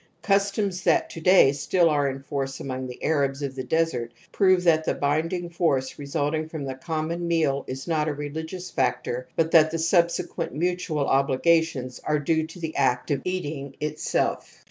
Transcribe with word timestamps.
Customs 0.23 0.81
that 0.85 1.11
to 1.11 1.21
day\ 1.21 1.51
still 1.51 1.87
are 1.87 2.09
in 2.09 2.23
force 2.23 2.59
among 2.59 2.87
the 2.87 3.03
Arabs 3.03 3.43
of 3.43 3.53
the 3.53 3.63
desert 3.63 4.09
j 4.09 4.25
prove 4.31 4.63
that 4.63 4.83
the 4.83 4.95
binding 4.95 5.47
force 5.47 5.99
resulting 5.99 6.49
from 6.49 6.63
the 6.63 6.73
j 6.73 6.79
common 6.79 7.27
meal 7.27 7.63
is 7.67 7.87
not 7.87 8.07
a 8.09 8.13
religious 8.15 8.71
factor 8.71 9.27
but 9.35 9.51
thjjb^ 9.51 9.69
the 9.69 9.77
subsequent 9.77 10.55
mutual 10.55 11.05
obligations 11.07 12.01
are 12.03 12.17
due 12.17 12.47
to 12.47 12.57
the 12.57 12.75
act 12.77 13.11
of 13.11 13.21
eating 13.25 13.75
itself. 13.79 14.59